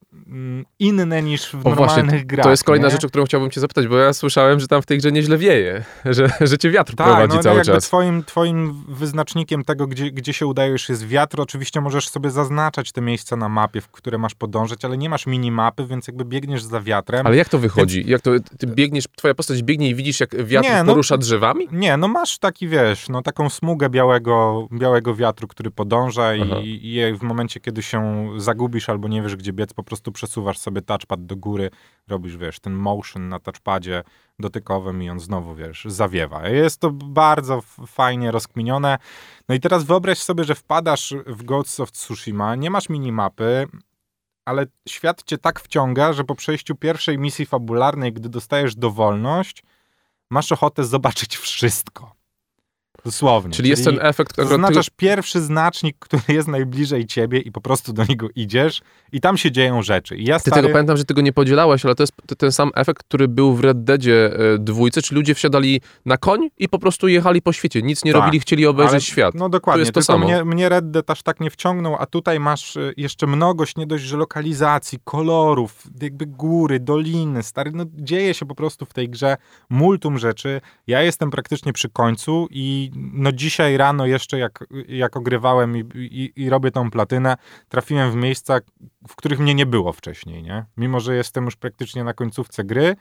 inne 0.78 1.22
niż 1.22 1.50
w 1.50 1.54
O 1.54 1.58
właśnie, 1.70 1.96
normalnych 1.96 2.26
grach. 2.26 2.44
to 2.44 2.50
jest 2.50 2.64
kolejna 2.64 2.86
nie? 2.86 2.92
rzecz, 2.92 3.04
o 3.04 3.08
którą 3.08 3.24
chciałbym 3.24 3.50
cię 3.50 3.60
zapytać, 3.60 3.88
bo 3.88 3.96
ja 3.96 4.12
słyszałem, 4.12 4.60
że 4.60 4.68
tam 4.68 4.82
w 4.82 4.86
tej 4.86 4.98
grze 4.98 5.12
nieźle 5.12 5.38
wieje, 5.38 5.84
że, 6.04 6.28
że 6.40 6.58
cię 6.58 6.70
wiatr 6.70 6.94
Tak, 6.94 7.06
prowadzi 7.06 7.36
no 7.36 7.42
cały 7.42 7.56
jakby 7.56 7.72
czas. 7.72 7.84
Twoim, 7.86 8.24
twoim 8.24 8.84
wyznacznikiem 8.88 9.64
tego, 9.64 9.86
gdzie, 9.86 10.10
gdzie 10.10 10.32
się 10.32 10.46
udajesz, 10.46 10.88
jest 10.88 11.06
wiatr. 11.06 11.40
Oczywiście 11.40 11.80
możesz 11.80 12.08
sobie 12.08 12.30
zaznaczać 12.30 12.92
te 12.92 13.00
miejsca 13.00 13.36
na 13.36 13.48
mapie, 13.48 13.80
w 13.80 13.88
które 13.88 14.18
masz 14.18 14.34
podążać, 14.34 14.84
ale 14.84 14.98
nie 14.98 15.08
masz 15.10 15.26
minimapy, 15.26 15.86
więc 15.86 16.06
jakby 16.06 16.24
biegniesz 16.24 16.62
za 16.62 16.80
wiatrem. 16.80 17.26
Ale 17.26 17.36
jak 17.36 17.48
to 17.48 17.58
wychodzi? 17.58 18.04
Jak 18.06 18.20
to, 18.20 18.30
ty 18.58 18.66
biegniesz, 18.66 19.04
twoja 19.16 19.34
postać 19.34 19.62
biegnie 19.62 19.88
i 19.88 19.94
widzisz, 19.94 20.20
jak 20.20 20.44
wiatr 20.44 20.68
Nie, 20.68 20.82
no- 20.82 20.92
porusza 20.92 21.18
drzewami? 21.18 21.68
Nie, 21.72 21.96
no 21.96 22.08
masz 22.08 22.38
taki, 22.38 22.68
wiesz, 22.68 23.08
no 23.08 23.22
taką 23.22 23.50
smugę 23.50 23.90
białego, 23.90 24.68
białego 24.72 25.14
wiatru, 25.14 25.48
który 25.48 25.70
podąża 25.70 26.34
i, 26.34 26.80
i 26.82 27.14
w 27.18 27.22
momencie, 27.22 27.60
kiedy 27.60 27.82
się 27.82 28.28
zagubisz 28.36 28.88
albo 28.88 29.08
nie 29.08 29.22
wiesz, 29.22 29.36
gdzie 29.36 29.52
biec, 29.52 29.74
po 29.74 29.82
prostu 29.82 30.01
przesuwasz 30.10 30.58
sobie 30.58 30.82
touchpad 30.82 31.26
do 31.26 31.36
góry, 31.36 31.70
robisz, 32.08 32.36
wiesz, 32.36 32.60
ten 32.60 32.72
motion 32.72 33.28
na 33.28 33.38
touchpadzie 33.38 34.02
dotykowym 34.38 35.02
i 35.02 35.10
on 35.10 35.20
znowu, 35.20 35.54
wiesz, 35.54 35.84
zawiewa. 35.88 36.48
Jest 36.48 36.80
to 36.80 36.90
bardzo 36.90 37.62
fajnie 37.86 38.30
rozkminione. 38.30 38.98
No 39.48 39.54
i 39.54 39.60
teraz 39.60 39.84
wyobraź 39.84 40.18
sobie, 40.18 40.44
że 40.44 40.54
wpadasz 40.54 41.14
w 41.26 41.42
Ghosts 41.42 41.80
of 41.80 41.92
Tsushima, 41.92 42.54
nie 42.54 42.70
masz 42.70 42.88
minimapy, 42.88 43.66
ale 44.44 44.66
świat 44.88 45.22
cię 45.22 45.38
tak 45.38 45.60
wciąga, 45.60 46.12
że 46.12 46.24
po 46.24 46.34
przejściu 46.34 46.74
pierwszej 46.74 47.18
misji 47.18 47.46
fabularnej, 47.46 48.12
gdy 48.12 48.28
dostajesz 48.28 48.74
dowolność, 48.74 49.62
masz 50.30 50.52
ochotę 50.52 50.84
zobaczyć 50.84 51.36
wszystko. 51.36 52.21
Dosłownie. 53.04 53.52
Czyli 53.52 53.70
jest 53.70 53.84
ten 53.84 53.98
efekt... 54.00 54.36
Zaznaczasz 54.36 54.90
pierwszy 54.96 55.40
znacznik, 55.40 55.96
który 55.98 56.22
jest 56.28 56.48
najbliżej 56.48 57.06
ciebie 57.06 57.38
i 57.38 57.52
po 57.52 57.60
prostu 57.60 57.92
do 57.92 58.04
niego 58.04 58.28
idziesz 58.34 58.82
i 59.12 59.20
tam 59.20 59.36
się 59.36 59.50
dzieją 59.52 59.82
rzeczy. 59.82 60.16
I 60.16 60.24
ja 60.24 60.36
Ty 60.36 60.40
stary... 60.50 60.62
tego 60.62 60.72
pamiętam, 60.72 60.96
że 60.96 61.04
tego 61.04 61.20
nie 61.20 61.32
podzielałeś, 61.32 61.84
ale 61.84 61.94
to 61.94 62.02
jest 62.02 62.12
ten 62.38 62.52
sam 62.52 62.70
efekt, 62.74 63.02
który 63.02 63.28
był 63.28 63.54
w 63.54 63.60
Red 63.60 63.84
Deadzie 63.84 64.32
e, 64.54 64.58
dwójce, 64.58 65.02
czyli 65.02 65.16
ludzie 65.18 65.34
wsiadali 65.34 65.80
na 66.06 66.16
koń 66.16 66.48
i 66.58 66.68
po 66.68 66.78
prostu 66.78 67.08
jechali 67.08 67.42
po 67.42 67.52
świecie. 67.52 67.82
Nic 67.82 68.04
nie 68.04 68.12
Tak, 68.12 68.20
robili, 68.20 68.40
chcieli 68.40 68.66
obejrzeć 68.66 68.92
Ale- 68.92 69.00
świat. 69.00 69.34
No 69.34 69.48
dokładnie, 69.48 69.80
jest 69.80 69.92
to 69.92 70.02
samo. 70.02 70.26
Mnie, 70.26 70.44
mnie 70.44 70.68
Red 70.68 70.90
Dead 70.90 71.10
aż 71.10 71.22
tak 71.22 71.40
nie 71.40 71.50
wciągnął, 71.50 71.96
a 71.98 72.06
tutaj 72.06 72.40
masz 72.40 72.76
y, 72.76 72.94
jeszcze 72.96 73.26
mnogość, 73.26 73.76
nie 73.76 73.86
dość, 73.86 74.04
że 74.04 74.16
lokalizacji, 74.16 74.98
kolorów, 75.04 75.82
jakby 76.02 76.26
góry, 76.26 76.80
doliny, 76.80 77.42
stary, 77.42 77.70
no 77.74 77.84
dzieje 77.94 78.34
się 78.34 78.46
po 78.46 78.54
prostu 78.54 78.86
w 78.86 78.92
tej 78.92 79.08
grze 79.08 79.36
multum 79.70 80.18
rzeczy. 80.18 80.60
Ja 80.86 81.02
jestem 81.02 81.30
praktycznie 81.30 81.72
przy 81.72 81.88
końcu 81.88 82.48
i 82.50 82.90
no 82.96 83.32
dzisiaj 83.32 83.76
rano 83.76 84.06
jeszcze 84.06 84.38
jak, 84.38 84.64
jak 84.88 85.16
ogrywałem 85.16 85.76
i, 85.76 85.84
i, 85.94 86.32
i 86.36 86.50
robię 86.50 86.70
tą 86.70 86.90
platynę, 86.90 87.36
trafiłem 87.68 88.10
w 88.10 88.14
miejsca, 88.14 88.60
w 89.08 89.16
których 89.16 89.38
mnie 89.38 89.54
nie 89.54 89.66
było 89.66 89.92
wcześniej, 89.92 90.42
nie? 90.42 90.64
Mimo, 90.76 91.00
że 91.00 91.16
jestem 91.16 91.44
już 91.44 91.56
praktycznie 91.56 92.04
na 92.04 92.14
końcówce 92.14 92.64
gry, 92.64 92.96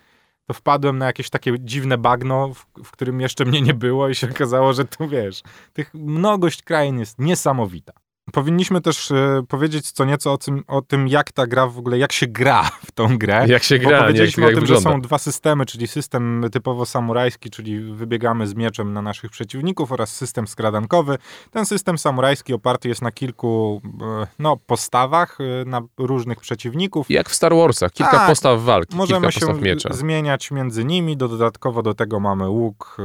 to 0.47 0.53
wpadłem 0.53 0.97
na 0.97 1.05
jakieś 1.05 1.29
takie 1.29 1.59
dziwne 1.59 1.97
bagno, 1.97 2.53
w, 2.53 2.65
w 2.83 2.91
którym 2.91 3.21
jeszcze 3.21 3.45
mnie 3.45 3.61
nie 3.61 3.73
było 3.73 4.09
i 4.09 4.15
się 4.15 4.29
okazało, 4.29 4.73
że 4.73 4.85
tu 4.85 5.07
wiesz, 5.07 5.41
tych 5.73 5.93
mnogość 5.93 6.63
krain 6.63 6.99
jest 6.99 7.19
niesamowita. 7.19 7.93
Powinniśmy 8.33 8.81
też 8.81 9.11
e, 9.11 9.43
powiedzieć 9.47 9.91
co 9.91 10.05
nieco 10.05 10.33
o 10.33 10.37
tym, 10.37 10.63
o 10.67 10.81
tym, 10.81 11.07
jak 11.07 11.31
ta 11.31 11.47
gra 11.47 11.67
w 11.67 11.77
ogóle, 11.77 11.97
jak 11.97 12.11
się 12.11 12.27
gra 12.27 12.63
w 12.85 12.91
tą 12.91 13.17
grę. 13.17 13.45
Jak 13.47 13.63
się 13.63 13.79
Bo 13.79 13.81
gra, 13.81 13.89
nie 13.89 13.95
jak, 13.95 14.03
powiedzieliśmy 14.05 14.43
jak 14.43 14.51
o 14.51 14.55
tym, 14.55 14.61
wygląda. 14.61 14.89
że 14.89 14.93
są 14.95 15.01
dwa 15.01 15.17
systemy, 15.17 15.65
czyli 15.65 15.87
system 15.87 16.45
typowo 16.51 16.85
samurajski, 16.85 17.49
czyli 17.49 17.79
wybiegamy 17.93 18.47
z 18.47 18.55
mieczem 18.55 18.93
na 18.93 19.01
naszych 19.01 19.31
przeciwników 19.31 19.91
oraz 19.91 20.15
system 20.15 20.47
skradankowy. 20.47 21.17
Ten 21.51 21.65
system 21.65 21.97
samurajski 21.97 22.53
oparty 22.53 22.89
jest 22.89 23.01
na 23.01 23.11
kilku 23.11 23.81
e, 24.01 24.27
no, 24.39 24.57
postawach, 24.57 25.37
e, 25.41 25.65
na 25.65 25.81
różnych 25.97 26.39
przeciwników. 26.39 27.09
Jak 27.09 27.29
w 27.29 27.35
Star 27.35 27.55
Warsach, 27.55 27.91
kilka 27.91 28.11
Tak, 28.11 28.27
postaw 28.27 28.61
walki, 28.61 28.95
Możemy 28.95 29.27
kilka 29.27 29.39
postaw 29.39 29.55
się 29.57 29.61
miecza. 29.61 29.93
zmieniać 29.93 30.51
między 30.51 30.85
nimi, 30.85 31.17
do, 31.17 31.27
dodatkowo 31.27 31.81
do 31.83 31.93
tego 31.93 32.19
mamy 32.19 32.49
łuk 32.49 32.97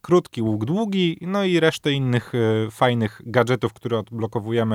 krótki, 0.00 0.42
łuk 0.42 0.64
długi, 0.64 1.18
no 1.20 1.44
i 1.44 1.60
resztę 1.60 1.92
innych 1.92 2.32
fajnych 2.70 3.20
gadżetów, 3.26 3.72
które 3.72 3.98
odblokowujemy 3.98 4.71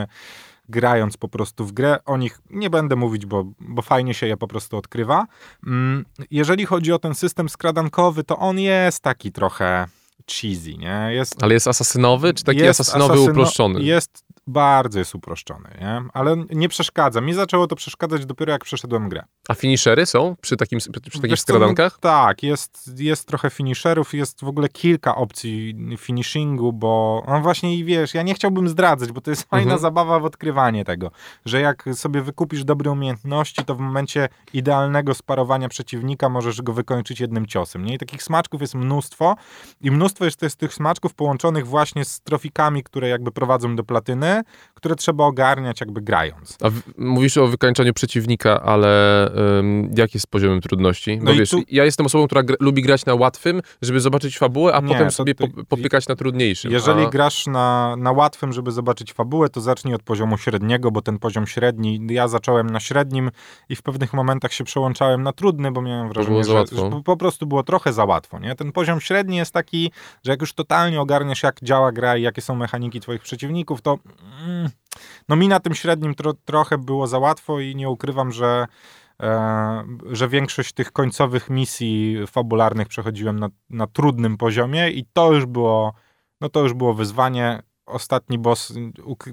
grając 0.70 1.18
po 1.18 1.28
prostu 1.28 1.66
w 1.66 1.72
grę. 1.72 2.00
O 2.06 2.18
nich 2.18 2.40
nie 2.50 2.70
będę 2.70 2.96
mówić, 2.96 3.26
bo, 3.26 3.46
bo 3.60 3.82
fajnie 3.82 4.14
się 4.14 4.28
je 4.28 4.38
po 4.38 4.48
prostu 4.48 4.78
odkrywa. 4.78 5.26
Mm, 5.68 6.06
Jeżeli 6.32 6.66
chodzi 6.66 6.94
o 6.94 7.00
ten 7.00 7.16
system 7.16 7.50
skradankowy, 7.50 8.24
to 8.24 8.38
on 8.38 8.60
jest 8.60 9.00
taki 9.04 9.32
trochę 9.32 9.88
cheesy, 10.32 10.78
nie? 10.78 11.08
Jest, 11.10 11.44
Ale 11.44 11.54
jest 11.54 11.68
asasynowy, 11.68 12.34
czy 12.34 12.44
taki 12.44 12.60
jest 12.60 12.80
asasynowy 12.82 13.14
asasyno- 13.14 13.32
uproszczony? 13.32 13.82
Jest 13.84 14.24
bardzo 14.48 15.00
jest 15.00 15.16
uproszczony, 15.16 15.70
nie? 15.82 16.02
Ale 16.14 16.36
nie 16.50 16.70
przeszkadza. 16.70 17.22
Mi 17.22 17.34
zaczęło 17.34 17.68
to 17.68 17.76
przeszkadzać 17.76 18.26
dopiero 18.26 18.52
jak 18.52 18.64
przeszedłem 18.64 19.10
grę. 19.10 19.24
A 19.50 19.54
finishery 19.54 20.06
są 20.06 20.36
przy, 20.42 20.58
takim, 20.58 20.80
przy 20.80 20.92
takich 20.92 21.22
Wiesz 21.22 21.42
co, 21.44 21.54
no, 21.54 21.58
skradankach? 21.60 22.00
tak, 22.00 22.44
jest, 22.44 22.92
jest 23.00 23.28
trochę 23.28 23.50
finisherów, 23.50 24.14
jest 24.14 24.42
w 24.42 24.48
ogóle 24.48 24.70
kilka 24.70 25.16
opcji 25.16 25.76
finishingu, 25.98 26.74
bo 26.74 27.24
no 27.28 27.42
właśnie 27.42 27.78
i 27.78 27.86
wiesz, 27.86 28.14
ja 28.14 28.22
nie 28.24 28.34
chciałbym 28.34 28.70
zdradzać, 28.70 29.12
bo 29.12 29.22
to 29.22 29.30
jest 29.30 29.44
fajna 29.50 29.64
Mhm. 29.64 29.82
zabawa 29.82 30.20
w 30.20 30.26
odkrywanie 30.26 30.86
tego, 30.86 31.12
że 31.46 31.62
jak 31.62 31.86
sobie 31.94 32.22
wykupisz 32.22 32.64
dobre 32.64 32.92
umiejętności, 32.92 33.66
to 33.66 33.76
w 33.76 33.80
momencie 33.80 34.30
idealnego 34.54 35.14
sparowania 35.14 35.70
przeciwnika 35.70 36.30
możesz 36.30 36.62
go 36.62 36.74
wykończyć 36.74 37.20
jednym 37.20 37.46
ciosem. 37.46 37.86
Nie? 37.86 37.94
I 37.94 37.98
takich 37.98 38.24
smaczków 38.24 38.62
jest 38.62 38.76
mnóstwo 38.76 39.36
i 39.82 39.92
mnóstwo 39.92 40.26
jest 40.26 40.58
tych 40.58 40.74
smaczków 40.74 41.14
połączonych 41.14 41.68
właśnie 41.68 42.06
z 42.06 42.22
trofikami, 42.22 42.84
które 42.84 43.10
jakby 43.10 43.32
prowadzą 43.32 43.76
do 43.76 43.84
platyny, 43.84 44.37
które 44.74 44.96
trzeba 44.96 45.24
ogarniać 45.24 45.80
jakby 45.82 46.02
grając. 46.02 46.58
A 46.62 46.70
w, 46.70 46.82
mówisz 46.98 47.38
o 47.38 47.48
wykańczaniu 47.48 47.94
przeciwnika, 47.94 48.62
ale 48.62 49.32
ym, 49.60 49.94
jaki 49.98 50.18
jest 50.18 50.28
poziomem 50.28 50.62
trudności? 50.62 51.18
Bo 51.18 51.24
No 51.24 51.34
wiesz, 51.34 51.50
tu- 51.50 51.62
ja 51.72 51.86
jestem 51.86 52.06
osobą, 52.06 52.26
która 52.26 52.42
gr- 52.44 52.56
lubi 52.60 52.82
grać 52.82 53.06
na 53.06 53.16
łatwym, 53.16 53.62
żeby 53.82 54.00
zobaczyć 54.00 54.38
fabułę, 54.38 54.74
a 54.74 54.80
Nie, 54.82 54.88
potem 54.88 55.12
sobie 55.12 55.36
ty- 55.36 55.48
po, 55.48 55.64
popykać 55.64 56.08
na 56.08 56.16
trudniejszym. 56.16 56.72
Jeżeli 56.72 57.06
a, 57.06 57.10
grasz 57.10 57.48
na, 57.48 57.96
na 57.96 58.12
łatwym, 58.12 58.54
żeby 58.54 58.72
zobaczyć 58.72 59.14
fabułę, 59.14 59.50
to 59.50 59.62
zacznij 59.62 59.94
od 59.94 60.04
poziomu 60.04 60.38
średniego, 60.38 60.92
bo 60.92 61.02
ten 61.02 61.20
poziom 61.20 61.48
średni, 61.48 62.00
ja 62.10 62.28
zacząłem 62.28 62.70
na 62.70 62.80
średnim 62.80 63.32
i 63.70 63.76
w 63.76 63.82
pewnych 63.82 64.14
momentach 64.14 64.54
się 64.54 64.64
przełączałem 64.64 65.24
na 65.24 65.34
trudny, 65.34 65.72
bo 65.72 65.82
miałem 65.82 66.10
wrażenie, 66.10 66.44
że, 66.44 66.66
że 66.72 66.90
po- 67.04 67.18
prostu 67.18 67.48
było 67.48 67.64
trochę 67.64 67.94
za 67.94 68.06
łatwo. 68.06 68.40
Nie? 68.40 68.56
Ten 68.56 68.72
poziom 68.72 69.02
średni 69.02 69.38
jest 69.38 69.54
taki, 69.54 69.92
że 70.26 70.32
jak 70.32 70.42
już 70.42 70.54
totalnie 70.54 71.02
ogarniasz, 71.02 71.44
jak 71.44 71.60
działa 71.64 71.92
gra 71.92 72.18
i 72.18 72.22
jakie 72.22 72.42
są 72.42 72.56
mechaniki 72.56 73.00
twoich 73.00 73.22
przeciwników, 73.22 73.82
to 73.82 73.98
no 75.30 75.36
mi 75.36 75.48
na 75.48 75.60
tym 75.60 75.76
średnim 75.76 76.16
tro, 76.16 76.34
trochę 76.34 76.78
było 76.78 77.08
za 77.08 77.20
łatwo 77.20 77.60
i 77.60 77.76
nie 77.76 77.90
ukrywam, 77.90 78.32
że 78.32 78.68
e, 79.22 79.84
że 80.12 80.28
większość 80.28 80.74
tych 80.74 80.92
końcowych 80.92 81.50
misji 81.50 82.18
fabularnych 82.28 82.88
przechodziłem 82.88 83.40
na, 83.40 83.50
na 83.70 83.88
trudnym 83.88 84.38
poziomie 84.38 84.90
i 84.90 85.06
to 85.14 85.34
już 85.34 85.46
było 85.46 85.94
no 86.42 86.50
to 86.50 86.64
już 86.64 86.74
było 86.74 86.94
wyzwanie. 86.94 87.64
Ostatni 87.86 88.40
boss, 88.40 88.74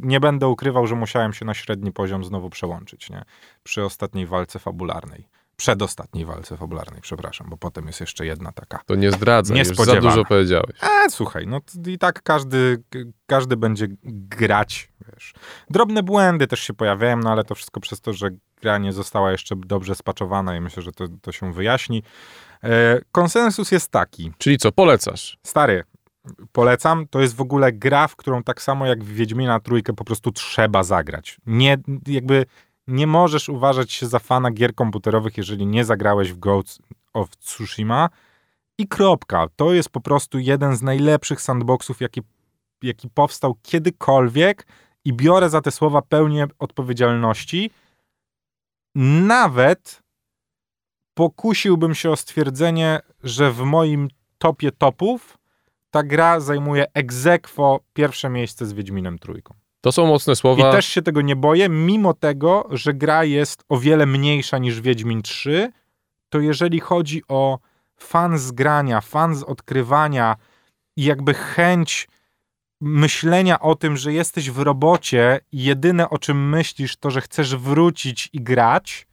nie 0.03 0.21
będę 0.21 0.49
ukrywał, 0.49 0.87
że 0.87 0.95
musiałem 0.95 1.33
się 1.33 1.45
na 1.45 1.55
średni 1.55 1.93
poziom 1.93 2.25
znowu 2.25 2.51
przełączyć, 2.51 3.11
nie? 3.11 3.25
Przy 3.63 3.85
ostatniej 3.85 4.27
walce 4.27 4.59
fabularnej. 4.59 5.29
Przedostatniej 5.57 6.25
walce 6.25 6.57
fabularnej, 6.57 7.01
przepraszam, 7.01 7.47
bo 7.51 7.57
potem 7.57 7.87
jest 7.87 8.01
jeszcze 8.01 8.27
jedna 8.27 8.53
taka. 8.53 8.81
To 8.87 8.95
nie 8.95 9.11
zdradza, 9.11 9.55
już 9.57 9.69
za 9.69 10.01
dużo 10.01 10.25
powiedziałeś. 10.25 10.77
A 10.81 11.11
słuchaj, 11.11 11.47
no 11.47 11.61
i 11.87 11.99
tak 11.99 12.23
każdy, 12.23 12.83
każdy 13.27 13.57
będzie 13.57 13.87
grać, 14.05 14.89
wiesz. 15.13 15.35
Drobne 15.71 16.03
błędy 16.03 16.47
też 16.47 16.61
się 16.61 16.75
pojawiają, 16.75 17.17
no 17.17 17.33
ale 17.33 17.45
to 17.45 17.55
wszystko 17.55 17.81
przez 17.81 18.01
to, 18.01 18.13
że 18.13 18.31
gra 18.63 18.79
nie 18.79 18.93
została 18.93 19.33
jeszcze 19.33 19.57
dobrze 19.57 19.95
spaczowana 19.95 20.57
i 20.57 20.61
myślę, 20.61 20.83
że 20.83 20.93
to, 20.93 21.05
to 21.23 21.33
się 21.33 21.53
wyjaśni. 21.53 22.03
E, 22.65 23.01
konsensus 23.13 23.73
jest 23.73 23.91
taki, 23.91 24.33
Czyli 24.39 24.59
co, 24.59 24.73
polecasz? 24.73 25.39
Stary, 25.43 25.85
polecam. 26.53 27.07
To 27.09 27.21
jest 27.21 27.37
w 27.37 27.41
ogóle 27.41 27.73
gra, 27.73 28.09
w 28.09 28.17
którą 28.17 28.43
tak 28.43 28.63
samo 28.63 28.87
jak 28.87 29.05
w 29.05 29.09
Wiedźmina 29.09 29.61
Trójkę 29.61 29.93
po 29.93 30.05
prostu 30.05 30.33
trzeba 30.33 30.83
zagrać. 30.83 31.39
Nie, 31.47 31.77
jakby 32.07 32.47
nie 32.87 33.07
możesz 33.07 33.49
uważać 33.49 33.93
się 33.93 34.07
za 34.07 34.19
fana 34.19 34.51
gier 34.51 34.75
komputerowych, 34.75 35.37
jeżeli 35.37 35.67
nie 35.67 35.85
zagrałeś 35.85 36.33
w 36.33 36.39
Ghost 36.39 36.83
of 37.13 37.37
Tsushima. 37.37 38.11
I 38.79 38.89
kropka. 38.89 39.47
To 39.57 39.73
jest 39.73 39.89
po 39.89 40.01
prostu 40.01 40.39
jeden 40.39 40.77
z 40.77 40.83
najlepszych 40.83 41.41
sandboxów, 41.41 42.01
jaki, 42.01 42.21
jaki 42.83 43.11
powstał 43.11 43.55
kiedykolwiek 43.63 44.67
i 45.05 45.13
biorę 45.13 45.51
za 45.51 45.61
te 45.61 45.71
słowa 45.71 46.03
pełnię 46.03 46.47
odpowiedzialności. 46.59 47.71
Nawet 49.27 50.03
pokusiłbym 51.15 51.95
się 51.95 52.11
o 52.11 52.17
stwierdzenie, 52.17 53.01
że 53.23 53.53
w 53.53 53.61
moim 53.61 54.09
topie 54.39 54.73
topów 54.73 55.39
ta 55.91 56.03
gra 56.03 56.41
zajmuje 56.41 56.87
aequo 56.95 57.81
pierwsze 57.93 58.31
miejsce 58.31 58.67
z 58.67 58.73
Wiedźminem 58.73 59.19
Trójką. 59.19 59.64
To 59.85 59.93
są 59.93 60.07
mocne 60.07 60.33
I 60.33 60.37
słowa. 60.37 60.73
też 60.73 60.87
się 60.87 61.03
tego 61.03 61.21
nie 61.21 61.37
boję, 61.37 61.69
mimo 61.69 62.15
tego, 62.15 62.69
że 62.71 62.95
gra 62.95 63.25
jest 63.25 63.65
o 63.69 63.79
wiele 63.79 64.07
mniejsza 64.07 64.59
niż 64.59 64.81
Wiedźmin 64.81 65.23
3, 65.23 65.73
to 66.29 66.41
jeżeli 66.41 66.81
chodzi 66.81 67.23
o 67.29 67.59
fan 67.97 68.39
z 68.39 68.53
grania, 68.53 69.01
fan 69.01 69.35
z 69.35 69.43
odkrywania 69.43 70.37
i 70.97 71.05
jakby 71.05 71.35
chęć 71.35 72.09
myślenia 72.81 73.61
o 73.61 73.75
tym, 73.75 73.97
że 73.97 74.13
jesteś 74.13 74.51
w 74.51 74.59
robocie 74.59 75.41
i 75.53 75.65
jedyne 75.65 76.11
o 76.11 76.19
czym 76.19 76.49
myślisz 76.49 76.97
to, 76.97 77.11
że 77.11 77.21
chcesz 77.21 77.57
wrócić 77.57 78.31
i 78.33 78.41
grać, 78.41 79.07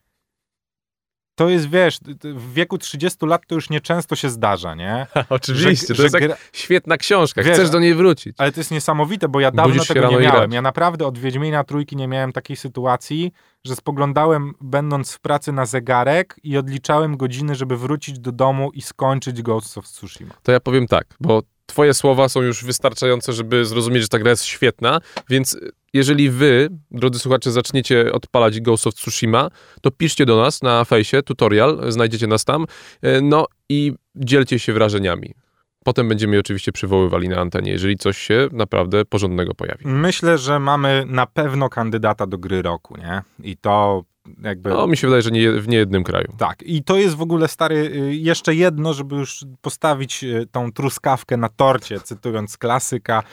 to 1.44 1.50
jest, 1.50 1.70
wiesz, 1.70 2.00
w 2.24 2.54
wieku 2.54 2.78
30 2.78 3.26
lat 3.26 3.42
to 3.48 3.56
już 3.56 3.70
nieczęsto 3.70 4.16
się 4.16 4.30
zdarza, 4.30 4.76
nie? 4.76 5.08
Oczywiście, 5.30 5.88
Że- 5.88 5.96
to 5.96 6.04
jest 6.04 6.16
że 6.16 6.20
jak 6.22 6.30
gra- 6.30 6.38
świetna 6.54 6.98
książka. 6.98 7.44
Wiesz, 7.44 7.54
Chcesz 7.54 7.70
do 7.70 7.80
niej 7.80 7.96
wrócić. 7.96 8.36
Ale 8.38 8.52
to 8.52 8.60
jest 8.60 8.72
niesamowite, 8.72 9.30
bo 9.30 9.40
ja 9.40 9.52
dawno 9.52 9.74
Budzisz 9.74 9.88
tego 9.88 10.12
nie 10.12 10.18
miałem. 10.18 10.52
Ja 10.52 10.62
naprawdę 10.62 11.06
od 11.06 11.18
Wiedźmina 11.18 11.64
Trójki 11.64 11.96
nie 11.96 12.08
miałem 12.08 12.32
takiej 12.32 12.56
sytuacji, 12.58 13.32
że 13.66 13.76
spoglądałem, 13.76 14.54
będąc 14.62 15.14
w 15.14 15.20
pracy 15.20 15.52
na 15.52 15.66
zegarek 15.66 16.36
i 16.44 16.58
odliczałem 16.58 17.18
godziny, 17.18 17.56
żeby 17.56 17.78
wrócić 17.78 18.20
do 18.20 18.32
domu 18.32 18.72
i 18.74 18.82
skończyć 18.82 19.42
Ghost 19.42 19.78
of 19.78 19.86
Tsushima. 19.86 20.34
To 20.44 20.52
ja 20.52 20.60
powiem 20.60 20.88
tak, 20.88 21.06
bo 21.20 21.42
twoje 21.66 21.94
słowa 21.94 22.30
są 22.30 22.42
już 22.42 22.64
wystarczające, 22.64 23.34
żeby 23.34 23.66
zrozumieć, 23.66 24.02
że 24.02 24.08
ta 24.08 24.20
gra 24.20 24.30
jest 24.30 24.46
świetna, 24.46 25.00
więc 25.30 25.58
jeżeli 25.94 26.30
wy, 26.30 26.70
drodzy 26.92 27.20
słuchacze, 27.20 27.52
zaczniecie 27.52 28.12
odpalać 28.14 28.62
Ghost 28.62 28.88
of 28.88 28.94
Tsushima, 28.94 29.50
to 29.82 29.92
piszcie 29.92 30.26
do 30.26 30.42
nas 30.42 30.62
na 30.62 30.86
fejsie, 30.86 31.24
tutorial, 31.24 31.92
znajdziecie 31.92 32.28
nas 32.28 32.46
tam, 32.46 32.66
e, 33.02 33.22
no 33.22 33.46
i 33.70 33.94
dzielcie 34.16 34.60
się 34.60 34.74
wrażeniami. 34.74 35.34
Potem 35.84 36.10
będziemy 36.10 36.34
je 36.34 36.40
oczywiście 36.40 36.72
przywoływali 36.72 37.30
na 37.30 37.38
antenie, 37.38 37.72
jeżeli 37.72 37.98
coś 37.98 38.18
się 38.18 38.48
naprawdę 38.52 39.06
porządnego 39.06 39.54
pojawi. 39.54 39.88
Myślę, 39.88 40.38
że 40.38 40.60
mamy 40.60 41.04
na 41.08 41.26
pewno 41.26 41.70
kandydata 41.70 42.28
do 42.28 42.38
gry 42.38 42.62
roku, 42.62 42.98
nie? 42.98 43.22
I 43.44 43.58
to 43.58 44.04
jakby... 44.44 44.70
No, 44.70 44.88
mi 44.88 44.98
się 44.98 45.08
wydaje, 45.08 45.22
że 45.22 45.32
nie 45.32 45.52
w 45.52 45.68
niejednym 45.68 46.04
kraju. 46.04 46.28
Tak, 46.38 46.64
i 46.64 46.84
to 46.84 46.98
jest 46.98 47.16
w 47.16 47.22
ogóle 47.22 47.48
stary, 47.48 47.76
y, 47.76 48.16
jeszcze 48.16 48.56
jedno, 48.56 48.94
żeby 48.94 49.16
już 49.16 49.46
postawić 49.62 50.24
y, 50.24 50.48
tą 50.52 50.72
truskawkę 50.72 51.38
na 51.38 51.50
torcie, 51.50 52.00
cytując 52.00 52.58
klasyka. 52.58 53.24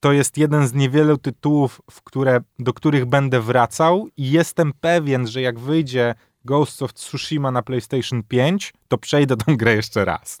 To 0.00 0.12
jest 0.12 0.38
jeden 0.38 0.68
z 0.68 0.74
niewielu 0.74 1.18
tytułów, 1.18 1.80
w 1.90 2.02
które, 2.02 2.40
do 2.58 2.72
których 2.72 3.06
będę 3.06 3.40
wracał 3.40 4.08
i 4.16 4.30
jestem 4.30 4.72
pewien, 4.80 5.26
że 5.26 5.40
jak 5.40 5.58
wyjdzie 5.58 6.14
Ghost 6.44 6.82
of 6.82 6.92
Tsushima 6.92 7.50
na 7.50 7.62
PlayStation 7.62 8.22
5, 8.22 8.72
to 8.88 8.98
przejdę 8.98 9.36
tą 9.36 9.56
grę 9.56 9.74
jeszcze 9.74 10.04
raz. 10.04 10.38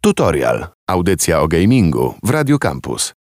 Tutorial. 0.00 0.66
Audycja 0.86 1.40
o 1.40 1.48
gamingu 1.48 2.14
w 2.22 2.30
Radio 2.30 2.58
Campus. 2.58 3.12